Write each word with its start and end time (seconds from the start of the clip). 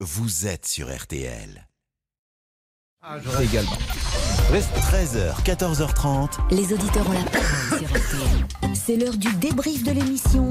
vous 0.00 0.46
êtes 0.46 0.66
sur 0.66 0.94
RTL. 0.94 1.66
également. 3.40 3.78
13h, 4.50 5.42
14h30. 5.42 6.54
Les 6.54 6.72
auditeurs 6.72 7.08
ont 7.08 7.12
la 7.12 7.24
parole 7.24 7.78
sur 7.78 7.88
RTL. 7.88 8.74
C'est 8.74 8.96
l'heure 8.96 9.16
du 9.16 9.32
débrief 9.36 9.82
de 9.84 9.92
l'émission 9.92 10.48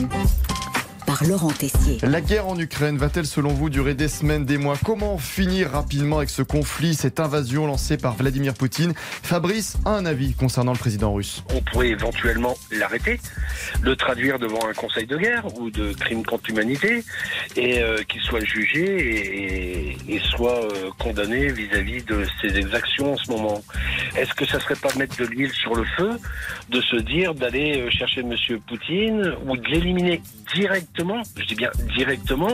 par 1.17 1.27
Laurent 1.29 1.51
Tessier. 1.51 1.97
La 2.03 2.19
guerre 2.19 2.47
en 2.47 2.59
Ukraine 2.59 2.97
va-t-elle 2.97 3.25
selon 3.25 3.49
vous 3.49 3.69
durer 3.69 3.93
des 3.93 4.09
semaines, 4.09 4.43
des 4.43 4.57
mois? 4.57 4.75
Comment 4.83 5.17
finir 5.17 5.71
rapidement 5.71 6.17
avec 6.17 6.29
ce 6.29 6.41
conflit, 6.41 6.93
cette 6.93 7.21
invasion 7.21 7.67
lancée 7.67 7.95
par 7.95 8.15
Vladimir 8.15 8.53
Poutine? 8.53 8.93
Fabrice 8.97 9.77
a 9.85 9.91
un 9.91 10.05
avis 10.05 10.33
concernant 10.33 10.73
le 10.73 10.77
président 10.77 11.13
russe. 11.13 11.43
on 11.53 11.61
pourrait 11.61 11.89
éventuellement 11.89 12.57
l'arrêter, 12.71 13.21
le 13.81 13.95
traduire 13.95 14.39
devant 14.39 14.67
un 14.67 14.73
conseil 14.73 15.05
de 15.05 15.17
guerre 15.17 15.45
ou 15.57 15.69
de 15.69 15.93
crime 15.93 16.25
contre 16.25 16.49
l'humanité, 16.49 17.03
et 17.55 17.79
euh, 17.79 18.03
qu'il 18.09 18.21
soit 18.21 18.43
jugé 18.43 18.83
et, 18.83 20.15
et 20.15 20.19
soit 20.19 20.65
euh, 20.65 20.89
condamné 20.99 21.47
vis-à-vis 21.47 22.03
de 22.03 22.25
ses 22.41 22.57
exactions 22.57 23.13
en 23.13 23.17
ce 23.17 23.31
moment. 23.31 23.63
Est-ce 24.17 24.33
que 24.33 24.45
ça 24.45 24.59
serait 24.59 24.75
pas 24.75 24.93
mettre 24.97 25.17
de 25.17 25.25
l'huile 25.25 25.51
sur 25.51 25.75
le 25.75 25.83
feu, 25.83 26.11
de 26.69 26.81
se 26.81 26.95
dire 26.95 27.33
d'aller 27.33 27.81
euh, 27.81 27.89
chercher 27.89 28.23
Monsieur 28.23 28.59
Poutine 28.59 29.33
ou 29.45 29.57
de 29.57 29.67
l'éliminer 29.67 30.21
directement, 30.55 31.21
je 31.37 31.45
dis 31.45 31.55
bien 31.55 31.71
directement, 31.95 32.53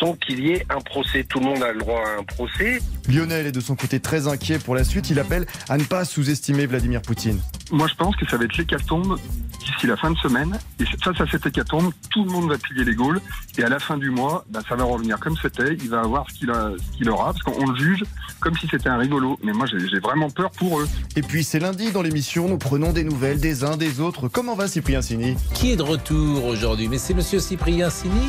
sans 0.00 0.14
qu'il 0.14 0.40
y 0.40 0.52
ait 0.52 0.66
un 0.70 0.80
procès? 0.80 1.24
Tout 1.24 1.40
le 1.40 1.46
monde 1.46 1.62
a 1.62 1.72
le 1.72 1.80
droit 1.80 2.02
à 2.06 2.20
un 2.20 2.24
procès. 2.24 2.78
Lionel 3.08 3.46
est 3.46 3.52
de 3.52 3.60
son 3.60 3.76
côté 3.76 4.00
très 4.00 4.26
inquiet 4.26 4.58
pour 4.58 4.74
la 4.74 4.84
suite. 4.84 5.10
Il 5.10 5.18
appelle 5.18 5.46
à 5.68 5.76
ne 5.76 5.84
pas 5.84 6.04
sous-estimer 6.04 6.66
Vladimir 6.66 7.02
Poutine. 7.02 7.40
Moi, 7.72 7.88
je 7.88 7.94
pense 7.94 8.14
que 8.16 8.26
ça 8.28 8.36
va 8.36 8.44
être 8.44 8.56
l'hécatombe 8.56 9.18
d'ici 9.58 9.86
la 9.88 9.96
fin 9.96 10.10
de 10.12 10.16
semaine. 10.18 10.56
Et 10.78 10.84
face 11.02 11.20
à 11.20 11.26
cette 11.30 11.46
hécatombe, 11.46 11.90
tout 12.10 12.24
le 12.24 12.30
monde 12.30 12.48
va 12.48 12.56
plier 12.58 12.84
les 12.84 12.94
Gaules. 12.94 13.20
Et 13.58 13.64
à 13.64 13.68
la 13.68 13.78
fin 13.80 13.96
du 13.96 14.10
mois, 14.10 14.44
bah, 14.50 14.60
ça 14.68 14.76
va 14.76 14.84
revenir 14.84 15.18
comme 15.18 15.34
c'était. 15.42 15.74
Il 15.82 15.88
va 15.90 16.00
avoir 16.00 16.30
ce 16.30 16.38
qu'il 16.38 16.50
a- 16.50 16.70
ce 16.78 16.96
qu'il 16.96 17.10
aura, 17.10 17.32
parce 17.32 17.42
qu'on 17.42 17.66
le 17.66 17.76
juge 17.76 18.04
comme 18.40 18.56
si 18.56 18.68
c'était 18.70 18.88
un 18.88 18.98
rigolo. 18.98 19.36
Mais 19.42 19.52
moi, 19.52 19.66
j'ai 19.66 19.80
j'ai 19.88 19.98
vraiment 19.98 20.30
peur 20.30 20.50
pour 20.52 20.78
eux. 20.80 20.88
Et 21.16 21.22
puis 21.22 21.42
c'est 21.42 21.58
lundi 21.58 21.90
dans 21.90 22.02
l'émission, 22.02 22.48
nous 22.48 22.58
prenons 22.58 22.92
des 22.92 23.02
nouvelles 23.02 23.40
des 23.40 23.64
uns 23.64 23.76
des 23.76 23.98
autres. 24.00 24.28
Comment 24.28 24.54
va 24.54 24.68
Cyprien 24.68 25.02
Sini? 25.02 25.36
Qui 25.54 25.72
est 25.72 25.76
de 25.76 25.82
retour 25.82 26.44
aujourd'hui? 26.44 26.86
Mais 26.88 26.98
c'est 26.98 27.14
monsieur 27.14 27.40
Cyprien 27.40 27.90
Sini? 27.90 28.28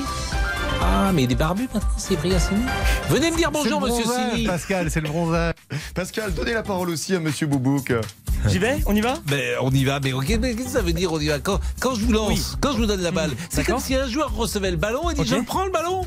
Ah, 0.82 1.12
mais 1.14 1.24
il 1.24 1.32
est 1.32 1.36
barbu 1.36 1.64
maintenant, 1.74 1.82
Cyprien 1.98 2.40
Sini? 2.40 2.62
Venez 3.10 3.32
me 3.32 3.38
dire 3.38 3.52
bonjour, 3.52 3.82
monsieur 3.82 4.04
Sini 4.32 4.46
Pascal, 4.46 4.90
c'est 4.92 5.02
le 5.02 5.08
bronzage. 5.10 5.54
Pascal, 5.94 6.34
donnez 6.34 6.54
la 6.54 6.64
parole 6.64 6.90
aussi 6.90 7.16
à 7.16 7.20
Monsieur 7.20 7.48
Boubouk. 7.48 7.94
J'y 8.48 8.60
vais? 8.60 8.80
On 8.86 8.96
y 8.96 9.02
va? 9.02 9.16
Mais 9.30 9.54
on 9.62 9.72
y 9.72 9.84
va, 9.84 10.00
mais 10.00 10.14
ok, 10.14 10.38
mais 10.40 10.54
qu'est-ce 10.56 10.68
que 10.68 10.72
ça 10.74 10.82
veut 10.82 10.94
dire 10.94 11.12
on 11.12 11.20
y 11.20 11.28
va? 11.28 11.40
Quand, 11.40 11.60
quand 11.80 11.96
je 11.96 12.06
vous 12.06 12.12
lance, 12.14 12.58
quand 12.62 12.72
je 12.74 12.78
vous 12.78 12.86
donne 12.86 13.02
la 13.02 13.12
balle, 13.12 13.32
c'est 13.50 13.64
comme 13.64 13.80
si 13.80 13.96
un 13.96 14.08
joueur 14.08 14.34
recevait 14.36 14.72
le 14.72 14.78
ballon 14.78 15.10
et 15.10 15.14
dit 15.16 15.26
je 15.26 15.36
prends 15.36 15.66
le 15.66 15.72
ballon. 15.72 16.06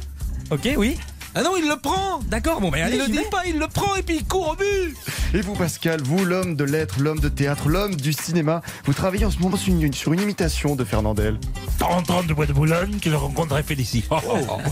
Ok, 0.50 0.68
oui. 0.76 0.96
Ah 1.34 1.42
non, 1.42 1.52
il 1.56 1.68
le 1.68 1.76
prend 1.76 2.18
D'accord, 2.26 2.60
bon, 2.60 2.70
ben 2.70 2.82
allez, 2.82 2.96
Il 2.96 3.02
le 3.02 3.08
dit 3.08 3.28
pas, 3.30 3.46
il 3.46 3.58
le 3.58 3.68
prend 3.68 3.94
et 3.94 4.02
puis 4.02 4.16
il 4.16 4.24
court 4.24 4.50
au 4.50 4.56
but 4.56 4.96
Et 5.32 5.40
vous 5.42 5.54
Pascal, 5.54 6.02
vous 6.02 6.24
l'homme 6.24 6.56
de 6.56 6.64
lettres, 6.64 6.96
l'homme 7.00 7.20
de 7.20 7.28
théâtre, 7.28 7.68
l'homme 7.68 7.94
du 7.94 8.12
cinéma, 8.12 8.62
vous 8.84 8.92
travaillez 8.92 9.24
en 9.24 9.30
ce 9.30 9.38
moment 9.38 9.56
sur 9.56 9.72
une, 9.72 9.92
sur 9.92 10.12
une 10.12 10.20
imitation 10.20 10.74
de 10.74 10.84
Fernandel. 10.84 11.38
Par 11.78 11.96
entrant 11.96 12.24
de 12.24 12.34
Bois 12.34 12.46
de 12.46 12.52
Boulogne 12.52 12.98
que 13.00 13.10
je 13.10 13.14
rencontrerai 13.14 13.62
Félicie. 13.62 14.04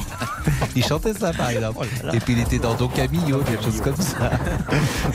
Il 0.77 0.85
chantait 0.85 1.15
ça 1.15 1.33
par 1.33 1.51
exemple. 1.51 1.87
Et 2.13 2.19
puis 2.19 2.33
il 2.33 2.41
était 2.41 2.59
dans 2.59 2.75
Don 2.75 2.89
Camillo, 2.89 3.41
des 3.43 3.63
choses 3.63 3.81
comme 3.81 3.97
ça. 3.97 4.31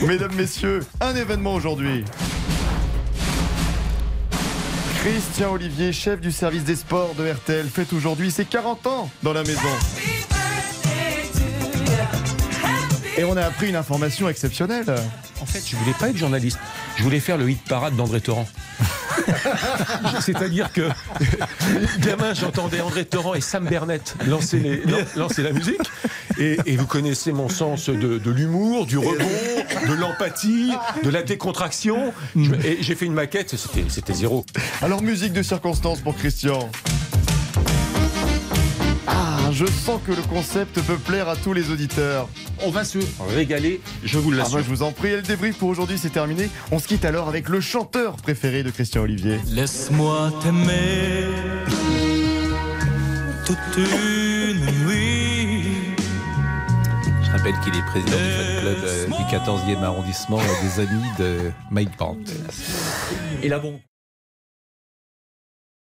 Mesdames, 0.06 0.34
messieurs, 0.34 0.80
un 1.00 1.14
événement 1.14 1.54
aujourd'hui. 1.54 2.04
Christian 5.02 5.52
Olivier, 5.52 5.92
chef 5.92 6.20
du 6.20 6.32
service 6.32 6.64
des 6.64 6.76
sports 6.76 7.14
de 7.18 7.30
RTL, 7.30 7.66
fête 7.68 7.92
aujourd'hui 7.92 8.30
ses 8.30 8.46
40 8.46 8.86
ans 8.86 9.10
dans 9.22 9.34
la 9.34 9.42
maison. 9.42 9.60
Et 13.16 13.24
on 13.24 13.36
a 13.36 13.42
appris 13.44 13.68
une 13.68 13.76
information 13.76 14.28
exceptionnelle. 14.28 14.86
En 15.40 15.46
fait, 15.46 15.62
je 15.66 15.76
voulais 15.76 15.94
pas 15.98 16.08
être 16.08 16.16
journaliste. 16.16 16.58
Je 16.96 17.02
voulais 17.02 17.20
faire 17.20 17.36
le 17.38 17.48
hit 17.48 17.62
parade 17.68 17.94
d'André 17.96 18.20
Torrent. 18.20 18.48
C'est-à-dire 20.20 20.72
que, 20.72 20.88
gamin, 22.00 22.34
j'entendais 22.34 22.80
André 22.80 23.04
Torrent 23.04 23.34
et 23.34 23.40
Sam 23.40 23.66
Bernett 23.68 24.16
lancer, 24.26 24.58
les- 24.58 24.82
lan- 24.84 24.98
lancer 25.16 25.42
la 25.42 25.52
musique. 25.52 25.78
Et, 26.38 26.56
et 26.66 26.76
vous 26.76 26.86
connaissez 26.86 27.30
mon 27.30 27.48
sens 27.48 27.88
de, 27.88 28.18
de 28.18 28.30
l'humour, 28.32 28.86
du 28.86 28.98
rebond, 28.98 29.14
de 29.88 29.92
l'empathie, 29.94 30.72
de 31.04 31.10
la 31.10 31.22
décontraction. 31.22 32.12
Je- 32.34 32.54
et 32.66 32.78
j'ai 32.80 32.96
fait 32.96 33.06
une 33.06 33.14
maquette, 33.14 33.56
c'était 33.56 33.84
c'était 33.88 34.14
zéro. 34.14 34.44
Alors 34.82 35.02
musique 35.02 35.32
de 35.32 35.42
circonstance 35.42 36.00
pour 36.00 36.16
Christian. 36.16 36.68
Ah, 39.54 39.56
je 39.56 39.66
sens 39.66 40.00
que 40.04 40.10
le 40.10 40.22
concept 40.22 40.80
peut 40.82 40.96
plaire 40.96 41.28
à 41.28 41.36
tous 41.36 41.52
les 41.52 41.70
auditeurs. 41.70 42.28
On 42.64 42.70
va 42.70 42.84
se 42.84 42.98
régaler, 43.28 43.80
je 44.02 44.18
vous 44.18 44.30
Ah 44.32 44.36
bah, 44.36 44.42
l'assure. 44.42 44.58
je 44.58 44.64
vous 44.64 44.82
en 44.82 44.90
prie, 44.90 45.08
et 45.10 45.16
le 45.16 45.22
débrief 45.22 45.58
pour 45.58 45.68
aujourd'hui 45.68 45.96
c'est 45.96 46.10
terminé. 46.10 46.48
On 46.72 46.80
se 46.80 46.88
quitte 46.88 47.04
alors 47.04 47.28
avec 47.28 47.48
le 47.48 47.60
chanteur 47.60 48.16
préféré 48.16 48.64
de 48.64 48.70
Christian 48.70 49.02
Olivier. 49.02 49.38
Laisse-moi 49.52 50.32
t'aimer 50.42 51.28
toute 53.46 53.76
une 53.76 54.86
nuit. 54.86 55.94
Je 57.22 57.30
rappelle 57.30 57.54
qu'il 57.62 57.76
est 57.76 57.84
président 57.86 58.16
du 58.16 58.30
fan 58.30 58.60
club 58.60 58.76
euh, 58.82 59.06
du 59.06 59.12
14e 59.36 59.82
arrondissement 59.84 60.38
euh, 60.40 60.62
des 60.62 60.80
amis 60.82 61.08
de 61.18 61.52
Mike 61.70 61.96
Brandt. 61.96 62.32
Et 63.42 63.48
là, 63.48 63.58
bon. 63.60 63.78